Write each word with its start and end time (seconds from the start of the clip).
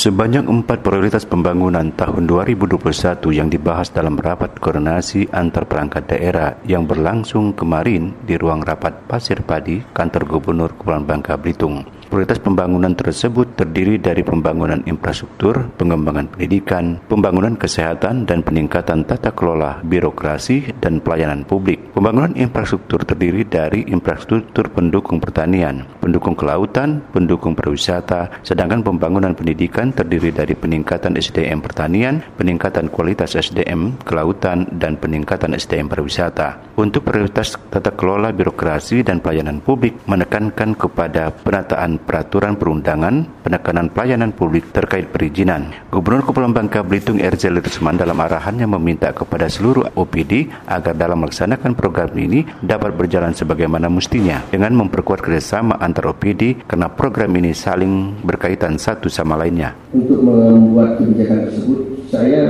Sebanyak 0.00 0.48
empat 0.48 0.80
prioritas 0.80 1.28
pembangunan 1.28 1.92
tahun 1.92 2.24
2021 2.24 3.20
yang 3.36 3.52
dibahas 3.52 3.92
dalam 3.92 4.16
rapat 4.16 4.56
koordinasi 4.56 5.28
antar 5.28 5.68
perangkat 5.68 6.08
daerah 6.08 6.56
yang 6.64 6.88
berlangsung 6.88 7.52
kemarin 7.52 8.16
di 8.24 8.40
ruang 8.40 8.64
rapat 8.64 8.96
Pasir 9.04 9.44
Padi, 9.44 9.84
kantor 9.92 10.24
Gubernur 10.24 10.72
Kepulauan 10.72 11.04
Bangka 11.04 11.36
Belitung. 11.36 11.84
Prioritas 12.10 12.42
pembangunan 12.42 12.90
tersebut 12.90 13.54
terdiri 13.54 13.94
dari 13.94 14.26
pembangunan 14.26 14.82
infrastruktur, 14.82 15.70
pengembangan 15.78 16.26
pendidikan, 16.26 16.98
pembangunan 17.06 17.54
kesehatan, 17.54 18.26
dan 18.26 18.42
peningkatan 18.42 19.06
tata 19.06 19.30
kelola 19.30 19.78
birokrasi 19.86 20.74
dan 20.82 20.98
pelayanan 20.98 21.46
publik. 21.46 21.94
Pembangunan 21.94 22.34
infrastruktur 22.34 23.06
terdiri 23.06 23.46
dari 23.46 23.86
infrastruktur 23.86 24.74
pendukung 24.74 25.22
pertanian, 25.22 25.86
pendukung 26.02 26.34
kelautan, 26.34 26.98
pendukung 27.14 27.54
pariwisata, 27.54 28.42
sedangkan 28.42 28.82
pembangunan 28.82 29.30
pendidikan 29.30 29.94
terdiri 29.94 30.34
dari 30.34 30.58
peningkatan 30.58 31.14
SDM 31.14 31.62
pertanian, 31.62 32.26
peningkatan 32.34 32.90
kualitas 32.90 33.38
SDM 33.38 34.02
kelautan, 34.02 34.66
dan 34.74 34.98
peningkatan 34.98 35.54
SDM 35.54 35.86
pariwisata. 35.86 36.74
Untuk 36.74 37.06
prioritas 37.06 37.54
tata 37.70 37.94
kelola 37.94 38.34
birokrasi 38.34 39.06
dan 39.06 39.22
pelayanan 39.22 39.62
publik 39.62 39.94
menekankan 40.10 40.74
kepada 40.74 41.30
penataan 41.30 41.99
peraturan 42.02 42.56
perundangan, 42.56 43.44
penekanan 43.44 43.92
pelayanan 43.92 44.32
publik 44.34 44.72
terkait 44.74 45.08
perizinan. 45.08 45.70
Gubernur 45.88 46.26
Kepulauan 46.26 46.56
Bangka 46.56 46.82
Belitung 46.82 47.22
RZ 47.22 47.52
Lirisman 47.52 47.96
dalam 48.00 48.18
arahannya 48.18 48.66
meminta 48.66 49.14
kepada 49.14 49.46
seluruh 49.46 49.92
OPD 49.94 50.50
agar 50.66 50.96
dalam 50.96 51.22
melaksanakan 51.22 51.78
program 51.78 52.10
ini 52.18 52.44
dapat 52.60 52.96
berjalan 52.98 53.32
sebagaimana 53.32 53.86
mestinya 53.86 54.42
dengan 54.50 54.74
memperkuat 54.80 55.22
kerjasama 55.22 55.78
antar 55.78 56.10
OPD 56.10 56.66
karena 56.66 56.90
program 56.90 57.30
ini 57.38 57.54
saling 57.54 58.20
berkaitan 58.26 58.76
satu 58.76 59.06
sama 59.06 59.38
lainnya. 59.38 59.72
Untuk 59.94 60.20
membuat 60.24 60.98
kebijakan 60.98 61.48
tersebut, 61.48 61.78
saya 62.10 62.44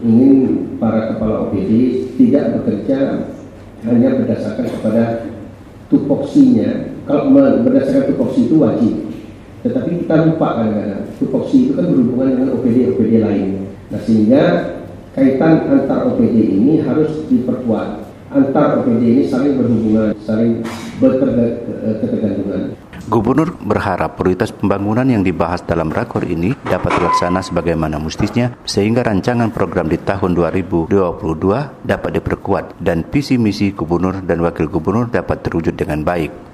ingin 0.00 0.66
para 0.80 1.12
kepala 1.14 1.48
OPD 1.48 1.70
tidak 2.16 2.60
bekerja 2.60 3.28
hanya 3.86 4.10
berdasarkan 4.18 4.66
kepada 4.66 5.04
tupoksinya 5.92 6.95
kalau 7.06 7.30
berdasarkan 7.62 8.12
tupoksi 8.12 8.50
itu 8.50 8.58
wajib. 8.58 8.94
Tetapi 9.62 10.04
kita 10.06 10.14
lupa 10.30 10.62
kadang-kadang 10.62 11.02
tupoksi 11.18 11.66
itu 11.66 11.72
kan 11.74 11.86
berhubungan 11.90 12.28
dengan 12.34 12.48
OPD-OPD 12.58 13.12
lain. 13.22 13.66
Nah 13.90 14.00
sehingga 14.02 14.42
kaitan 15.14 15.70
antar 15.70 16.06
OPD 16.12 16.36
ini 16.60 16.82
harus 16.82 17.24
diperkuat. 17.30 18.04
Antar 18.30 18.82
OPD 18.82 19.02
ini 19.06 19.22
saling 19.30 19.54
berhubungan 19.54 20.10
saling 20.26 20.60
berketergantungan 20.98 22.74
Gubernur 23.06 23.54
berharap 23.62 24.18
prioritas 24.18 24.50
pembangunan 24.50 25.06
yang 25.06 25.22
dibahas 25.22 25.62
dalam 25.62 25.94
rakor 25.94 26.26
ini 26.26 26.58
dapat 26.66 26.90
terlaksana 26.90 27.38
sebagaimana 27.38 28.02
mestinya 28.02 28.50
sehingga 28.66 29.06
rancangan 29.06 29.54
program 29.54 29.86
di 29.86 29.94
tahun 30.02 30.34
2022 30.34 30.90
dapat 31.86 32.10
diperkuat 32.18 32.82
dan 32.82 33.06
visi 33.06 33.38
misi 33.38 33.70
gubernur 33.70 34.26
dan 34.26 34.42
wakil 34.42 34.66
gubernur 34.66 35.06
dapat 35.06 35.38
terwujud 35.38 35.78
dengan 35.78 36.02
baik. 36.02 36.45